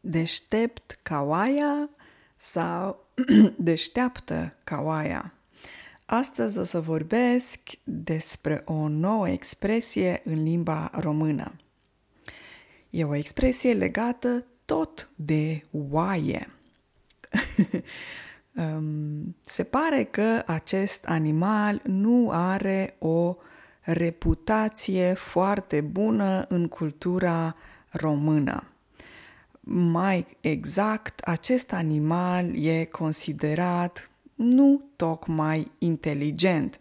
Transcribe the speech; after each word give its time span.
deștept 0.00 0.98
ca 1.02 1.20
oaia 1.20 1.90
sau 2.36 3.06
deșteaptă 3.56 4.54
ca 4.64 4.80
oaia. 4.80 5.34
Astăzi 6.06 6.58
o 6.58 6.64
să 6.64 6.80
vorbesc 6.80 7.58
despre 7.84 8.62
o 8.64 8.88
nouă 8.88 9.28
expresie 9.28 10.22
în 10.24 10.42
limba 10.42 10.90
română. 10.94 11.54
E 12.90 13.04
o 13.04 13.14
expresie 13.14 13.72
legată 13.72 14.44
tot 14.64 15.10
de 15.16 15.62
oaie. 15.70 16.50
Se 19.44 19.64
pare 19.64 20.04
că 20.04 20.42
acest 20.46 21.04
animal 21.04 21.80
nu 21.84 22.30
are 22.30 22.96
o 22.98 23.36
reputație 23.80 25.12
foarte 25.12 25.80
bună 25.80 26.44
în 26.48 26.68
cultura 26.68 27.56
română. 27.90 28.70
Mai 29.72 30.26
exact, 30.40 31.20
acest 31.20 31.72
animal 31.72 32.64
e 32.64 32.84
considerat 32.84 34.10
nu 34.34 34.82
tocmai 34.96 35.70
inteligent. 35.78 36.80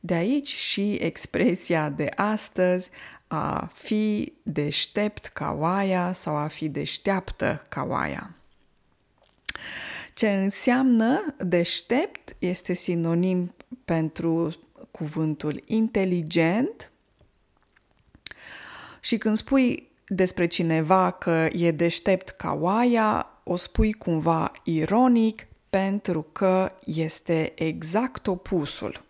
De 0.00 0.14
aici 0.14 0.54
și 0.54 0.92
expresia 0.94 1.88
de 1.88 2.08
astăzi 2.16 2.90
a 3.26 3.70
fi 3.72 4.32
deștept 4.42 5.26
ca 5.26 5.56
oaia 5.58 6.12
sau 6.12 6.36
a 6.36 6.46
fi 6.46 6.68
deșteaptă 6.68 7.66
ca 7.68 7.82
oaia. 7.88 8.34
Ce 10.14 10.30
înseamnă 10.30 11.34
deștept 11.38 12.36
este 12.38 12.72
sinonim 12.72 13.54
pentru 13.84 14.56
cuvântul 14.90 15.62
inteligent 15.66 16.90
și 19.00 19.18
când 19.18 19.36
spui 19.36 19.89
despre 20.12 20.46
cineva 20.46 21.10
că 21.10 21.48
e 21.52 21.70
deștept 21.70 22.28
ca 22.28 22.58
oaia, 22.60 23.26
o 23.44 23.56
spui 23.56 23.92
cumva 23.92 24.52
ironic 24.64 25.46
pentru 25.70 26.22
că 26.22 26.72
este 26.84 27.52
exact 27.54 28.26
opusul. 28.26 29.04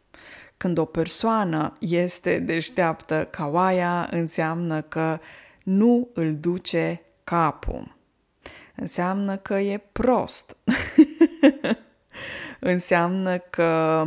Când 0.57 0.79
o 0.79 0.85
persoană 0.85 1.77
este 1.79 2.39
deșteaptă 2.39 3.29
ca 3.31 3.47
oaia, 3.47 4.09
înseamnă 4.11 4.81
că 4.81 5.19
nu 5.63 6.09
îl 6.15 6.37
duce 6.37 7.03
capul. 7.25 7.97
Înseamnă 8.75 9.37
că 9.37 9.55
e 9.55 9.81
prost. 9.93 10.57
înseamnă 12.61 13.39
că 13.39 14.05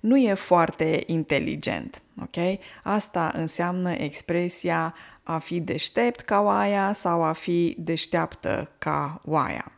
nu 0.00 0.16
e 0.16 0.34
foarte 0.34 1.02
inteligent. 1.06 2.02
Ok? 2.22 2.58
Asta 2.82 3.32
înseamnă 3.34 3.92
expresia 3.92 4.94
a 5.24 5.38
fi 5.38 5.60
deștept 5.60 6.20
ca 6.20 6.40
oaia 6.40 6.92
sau 6.92 7.22
a 7.22 7.32
fi 7.32 7.76
deșteaptă 7.78 8.70
ca 8.78 9.20
oaia. 9.24 9.72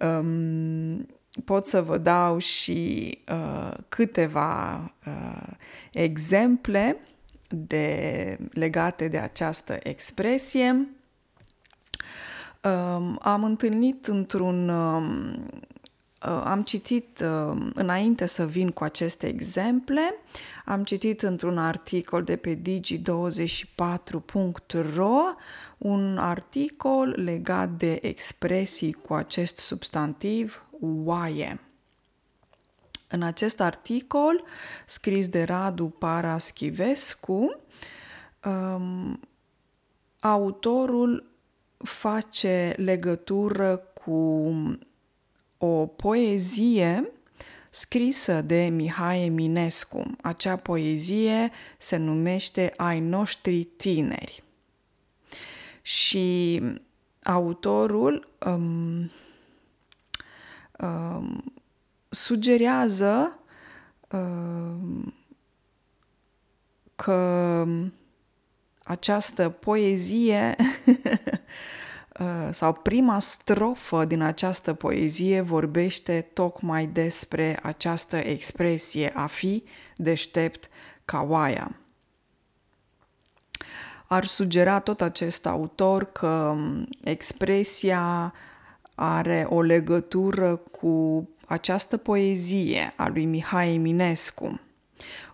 Um, 0.00 1.06
pot 1.44 1.66
să 1.66 1.82
vă 1.82 1.98
dau 1.98 2.38
și 2.38 3.18
uh, 3.28 3.76
câteva 3.88 4.74
uh, 5.06 5.52
exemple 5.92 6.96
de, 7.48 8.38
legate 8.52 9.08
de 9.08 9.18
această 9.18 9.78
expresie. 9.82 10.88
Um, 12.62 13.18
am 13.22 13.44
întâlnit 13.44 14.06
într-un 14.06 14.68
um, 14.68 15.48
Uh, 15.48 15.73
am 16.44 16.62
citit, 16.62 17.20
uh, 17.20 17.56
înainte 17.74 18.26
să 18.26 18.46
vin 18.46 18.70
cu 18.70 18.84
aceste 18.84 19.26
exemple, 19.26 20.14
am 20.64 20.84
citit 20.84 21.22
într-un 21.22 21.58
articol 21.58 22.24
de 22.24 22.36
pe 22.36 22.54
digi24.ro 22.54 25.20
un 25.78 26.18
articol 26.18 27.08
legat 27.08 27.70
de 27.70 27.98
expresii 28.02 28.92
cu 28.92 29.14
acest 29.14 29.56
substantiv 29.56 30.66
oaie. 30.80 31.60
În 33.08 33.22
acest 33.22 33.60
articol, 33.60 34.44
scris 34.86 35.28
de 35.28 35.42
Radu 35.42 35.86
Paraschivescu, 35.86 37.60
um, 38.44 39.20
autorul 40.20 41.32
face 41.76 42.74
legătură 42.76 43.76
cu 43.76 44.10
o 45.64 45.86
poezie 45.86 47.12
scrisă 47.70 48.42
de 48.42 48.68
Mihai 48.72 49.24
Eminescu. 49.24 50.16
Acea 50.22 50.56
poezie 50.56 51.50
se 51.78 51.96
numește 51.96 52.72
Ai 52.76 53.00
noștri 53.00 53.64
tineri. 53.64 54.42
Și 55.82 56.60
autorul 57.22 58.28
um, 58.46 59.10
um, 60.78 61.54
sugerează 62.08 63.38
um, 64.10 65.14
că 66.96 67.66
această 68.82 69.48
poezie 69.48 70.56
Uh, 70.86 70.94
sau 72.50 72.72
prima 72.72 73.18
strofă 73.18 74.04
din 74.04 74.20
această 74.20 74.74
poezie 74.74 75.40
vorbește 75.40 76.30
tocmai 76.32 76.86
despre 76.86 77.58
această 77.62 78.16
expresie 78.16 79.12
a 79.14 79.26
fi 79.26 79.64
deștept 79.96 80.68
ca 81.04 81.26
oaia. 81.28 81.76
Ar 84.06 84.24
sugera 84.24 84.80
tot 84.80 85.00
acest 85.00 85.46
autor 85.46 86.12
că 86.12 86.26
um, 86.56 86.88
expresia 87.04 88.32
are 88.94 89.46
o 89.50 89.60
legătură 89.60 90.56
cu 90.56 91.28
această 91.46 91.96
poezie 91.96 92.92
a 92.96 93.08
lui 93.08 93.24
Mihai 93.24 93.74
Eminescu. 93.74 94.60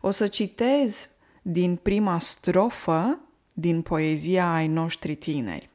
O 0.01 0.11
să 0.11 0.27
citez 0.27 1.09
din 1.43 1.77
prima 1.77 2.19
strofă 2.19 3.19
din 3.53 3.83
poezia 3.83 4.55
ai 4.55 4.67
noștri 4.67 5.15
tineri. 5.15 5.70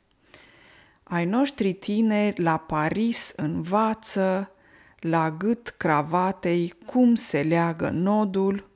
Ai 1.07 1.25
noștri 1.25 1.73
tineri 1.73 2.41
la 2.41 2.57
Paris 2.57 3.33
învață, 3.35 4.51
la 4.99 5.31
gât 5.31 5.69
cravatei 5.77 6.73
cum 6.85 7.15
se 7.15 7.41
leagă 7.41 7.89
nodul 7.89 8.69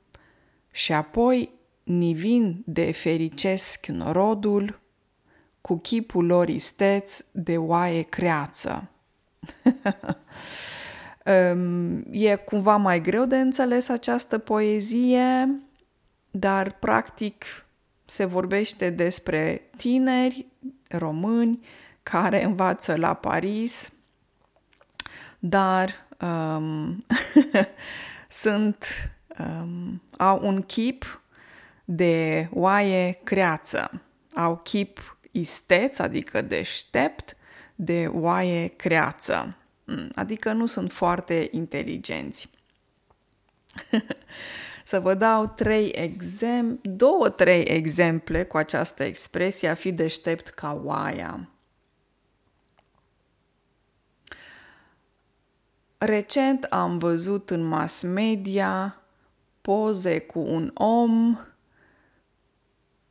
și 0.70 0.92
apoi 0.92 1.50
nivin 1.82 2.62
de 2.66 2.92
fericesc 2.92 3.86
norodul 3.86 4.80
cu 5.60 5.76
chipul 5.76 6.26
lor 6.26 6.48
isteț 6.48 7.24
de 7.32 7.56
oaie 7.56 8.02
creață. 8.02 8.90
e 12.10 12.36
cumva 12.36 12.76
mai 12.76 13.00
greu 13.00 13.24
de 13.24 13.36
înțeles 13.36 13.88
această 13.88 14.38
poezie, 14.38 15.60
dar 16.30 16.72
practic 16.72 17.44
se 18.04 18.24
vorbește 18.24 18.90
despre 18.90 19.70
tineri 19.76 20.46
români 20.90 21.66
care 22.02 22.44
învață 22.44 22.96
la 22.96 23.14
Paris, 23.14 23.92
dar 25.38 26.06
um, 26.20 27.04
sunt, 28.28 28.86
um, 29.38 30.02
au 30.16 30.40
un 30.42 30.62
chip 30.62 31.22
de 31.84 32.48
oaie 32.52 33.20
creață, 33.24 34.02
au 34.34 34.56
chip 34.56 35.18
isteț, 35.30 35.98
adică 35.98 36.42
deștept, 36.42 37.36
de 37.74 38.06
oaie 38.12 38.66
creață, 38.66 39.56
mm, 39.84 40.10
adică 40.14 40.52
nu 40.52 40.66
sunt 40.66 40.92
foarte 40.92 41.48
inteligenți. 41.50 42.50
Să 44.84 45.00
vă 45.00 45.14
dau 45.14 45.46
trei 45.46 45.88
exemple, 45.88 46.90
două, 46.90 47.28
trei 47.28 47.62
exemple 47.62 48.44
cu 48.44 48.56
această 48.56 49.02
expresie 49.02 49.68
a 49.68 49.74
fi 49.74 49.92
deștept 49.92 50.48
ca 50.48 50.80
oaia. 50.84 51.48
Recent 55.98 56.64
am 56.64 56.98
văzut 56.98 57.50
în 57.50 57.62
mass 57.62 58.02
media 58.02 59.02
poze 59.60 60.18
cu 60.18 60.38
un 60.38 60.70
om 60.74 61.38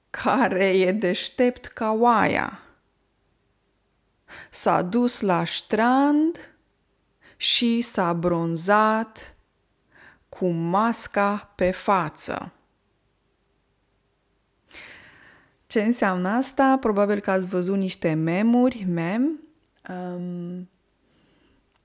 care 0.10 0.66
e 0.66 0.92
deștept 0.92 1.66
ca 1.66 1.92
oaia. 1.92 2.60
S-a 4.50 4.82
dus 4.82 5.20
la 5.20 5.46
strand 5.46 6.54
și 7.38 7.82
s-a 7.82 8.14
bronzat 8.14 9.36
cu 10.30 10.48
masca 10.48 11.52
pe 11.56 11.72
față. 11.72 12.52
Ce 15.68 15.82
înseamnă 15.82 16.30
asta? 16.30 16.78
Probabil 16.80 17.20
că 17.20 17.32
ați 17.32 17.48
văzut 17.48 17.78
niște 17.78 18.14
memuri, 18.14 18.86
mem, 18.88 19.40
um, 19.90 20.70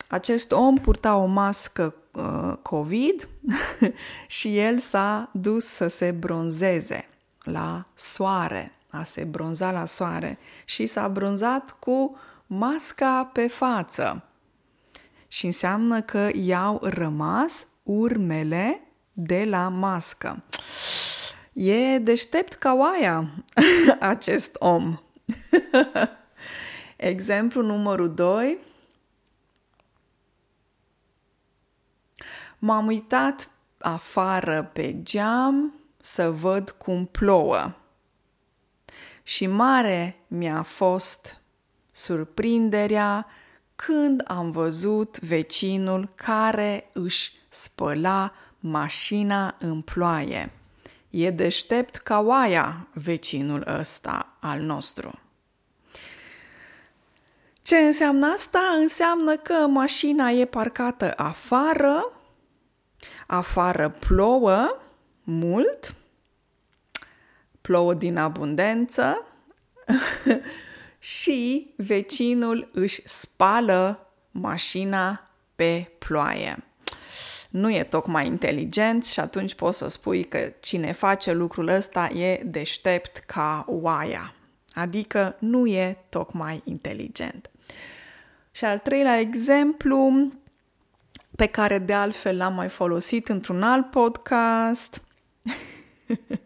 acest 0.08 0.52
om 0.52 0.76
purta 0.76 1.16
o 1.16 1.26
mască 1.26 1.94
uh, 2.12 2.52
COVID 2.62 3.28
și 4.26 4.58
el 4.58 4.78
s-a 4.78 5.30
dus 5.32 5.64
să 5.64 5.86
se 5.86 6.10
bronzeze 6.10 7.08
la 7.42 7.86
soare, 7.94 8.72
a 8.90 9.04
se 9.04 9.24
bronza 9.24 9.72
la 9.72 9.86
soare 9.86 10.38
și 10.64 10.86
s-a 10.86 11.08
bronzat 11.08 11.76
cu 11.78 12.16
masca 12.46 13.30
pe 13.32 13.46
față. 13.46 14.22
Și 15.28 15.46
înseamnă 15.46 16.02
că 16.02 16.30
i-au 16.32 16.80
rămas 16.82 17.66
urmele 17.84 18.80
de 19.12 19.44
la 19.44 19.68
mască. 19.68 20.42
E 21.52 21.98
deștept 21.98 22.52
ca 22.52 22.72
oaia 22.72 23.30
acest 24.00 24.56
om. 24.58 24.98
Exemplu 26.96 27.62
numărul 27.62 28.14
2. 28.14 28.58
M-am 32.58 32.86
uitat 32.86 33.50
afară 33.78 34.70
pe 34.72 35.02
geam 35.02 35.74
să 36.00 36.30
văd 36.30 36.70
cum 36.70 37.06
plouă. 37.06 37.74
Și 39.22 39.46
mare 39.46 40.16
mi-a 40.26 40.62
fost 40.62 41.40
surprinderea 41.90 43.26
când 43.76 44.22
am 44.26 44.50
văzut 44.50 45.20
vecinul 45.20 46.12
care 46.14 46.90
își 46.92 47.32
spăla 47.48 48.32
mașina 48.58 49.56
în 49.58 49.80
ploaie. 49.80 50.50
E 51.10 51.30
deștept 51.30 51.96
ca 51.96 52.20
oaia 52.20 52.86
vecinul 52.92 53.64
ăsta 53.78 54.36
al 54.40 54.60
nostru. 54.60 55.18
Ce 57.62 57.76
înseamnă 57.76 58.26
asta? 58.26 58.60
Înseamnă 58.80 59.36
că 59.36 59.52
mașina 59.52 60.30
e 60.30 60.44
parcată 60.44 61.12
afară, 61.16 62.12
afară 63.26 63.88
plouă 63.88 64.78
mult, 65.22 65.94
plouă 67.60 67.94
din 67.94 68.16
abundență 68.16 69.26
și 71.04 71.70
vecinul 71.76 72.70
își 72.72 73.00
spală 73.04 74.12
mașina 74.30 75.30
pe 75.54 75.90
ploaie. 75.98 76.64
Nu 77.50 77.70
e 77.70 77.82
tocmai 77.82 78.26
inteligent 78.26 79.04
și 79.04 79.20
atunci 79.20 79.54
poți 79.54 79.78
să 79.78 79.88
spui 79.88 80.24
că 80.24 80.52
cine 80.60 80.92
face 80.92 81.32
lucrul 81.32 81.68
ăsta 81.68 82.08
e 82.08 82.42
deștept 82.44 83.16
ca 83.16 83.64
oaia. 83.68 84.34
Adică 84.72 85.36
nu 85.38 85.66
e 85.66 85.98
tocmai 86.08 86.62
inteligent. 86.64 87.50
Și 88.50 88.64
al 88.64 88.78
treilea 88.78 89.18
exemplu, 89.18 90.28
pe 91.36 91.46
care 91.46 91.78
de 91.78 91.92
altfel 91.92 92.36
l-am 92.36 92.54
mai 92.54 92.68
folosit 92.68 93.28
într-un 93.28 93.62
alt 93.62 93.90
podcast, 93.90 95.02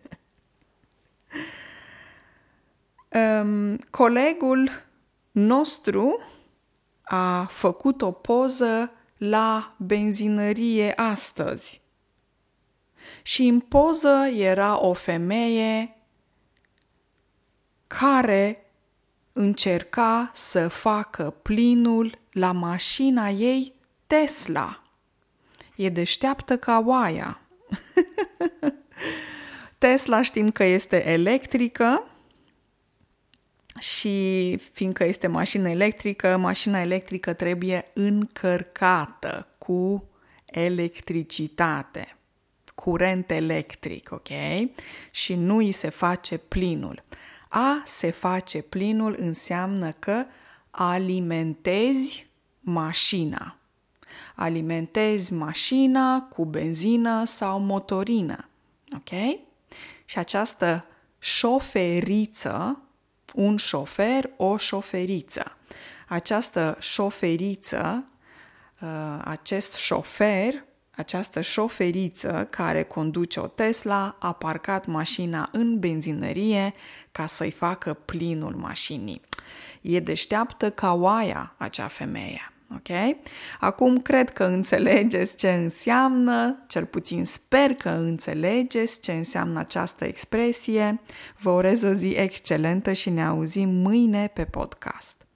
um, 3.42 3.76
colegul 3.90 4.70
nostru 5.30 6.20
a 7.02 7.44
făcut 7.44 8.02
o 8.02 8.10
poză 8.10 8.92
la 9.16 9.74
benzinărie 9.76 10.92
astăzi. 10.96 11.80
Și 13.22 13.46
în 13.46 13.60
poză 13.60 14.26
era 14.34 14.84
o 14.84 14.92
femeie 14.92 15.96
care 17.86 18.66
încerca 19.32 20.30
să 20.34 20.68
facă 20.68 21.34
plinul 21.42 22.18
la 22.32 22.52
mașina 22.52 23.28
ei 23.28 23.74
Tesla. 24.06 24.82
E 25.76 25.88
deșteaptă 25.88 26.58
ca 26.58 26.82
oaia. 26.86 27.40
Tesla 29.78 30.22
știm 30.22 30.48
că 30.48 30.64
este 30.64 31.08
electrică 31.08 32.07
și 33.78 34.56
fiindcă 34.72 35.04
este 35.04 35.26
mașină 35.26 35.69
electrică, 35.69 36.36
mașina 36.36 36.80
electrică 36.80 37.32
trebuie 37.32 37.90
încărcată 37.94 39.46
cu 39.58 40.08
electricitate, 40.44 42.16
curent 42.75 43.30
electric, 43.30 44.10
ok? 44.12 44.28
Și 45.10 45.34
nu 45.34 45.56
îi 45.56 45.72
se 45.72 45.88
face 45.88 46.38
plinul. 46.38 47.02
A 47.48 47.82
se 47.84 48.10
face 48.10 48.62
plinul 48.62 49.16
înseamnă 49.19 49.90
că 49.90 50.25
alimentezi 50.70 52.26
mașina. 52.60 53.56
Alimentezi 54.34 55.32
mașina 55.32 56.22
cu 56.22 56.44
benzină 56.44 57.25
sau 57.25 57.60
motorină. 57.60 58.48
Ok? 58.96 59.38
Și 60.04 60.19
această 60.19 60.84
șoferiță, 61.19 62.82
un 63.34 63.56
șofer, 63.56 64.30
o 64.36 64.56
șoferiță. 64.56 65.56
Această 66.08 66.76
șoferiță, 66.80 68.04
uh, 68.80 69.19
acest 69.25 69.75
șofer 69.75 70.66
această 70.98 71.40
șoferiță 71.40 72.46
care 72.50 72.82
conduce 72.82 73.40
o 73.40 73.46
Tesla 73.46 74.16
a 74.19 74.32
parcat 74.32 74.86
mașina 74.86 75.48
în 75.52 75.78
benzinărie 75.78 76.75
ca 77.12 77.26
să-i 77.26 77.50
facă 77.50 77.94
plinul 77.94 78.54
mașinii. 78.54 79.20
E 79.80 80.00
deșteaptă 80.00 80.70
ca 80.70 80.92
oaia 80.92 81.54
acea 81.56 81.88
femeie. 81.88 82.52
Ok? 82.74 83.16
Acum 83.60 83.98
cred 83.98 84.30
că 84.30 84.44
înțelegeți 84.44 85.36
ce 85.36 85.50
înseamnă, 85.50 86.64
cel 86.66 86.84
puțin 86.84 87.24
sper 87.24 87.74
că 87.74 87.88
înțelegeți 87.88 89.00
ce 89.00 89.12
înseamnă 89.12 89.58
această 89.58 90.04
expresie. 90.04 91.00
Vă 91.38 91.50
urez 91.50 91.82
o 91.82 91.92
zi 91.92 92.08
excelentă 92.08 92.92
și 92.92 93.10
ne 93.10 93.24
auzim 93.24 93.68
mâine 93.68 94.30
pe 94.34 94.44
podcast. 94.44 95.27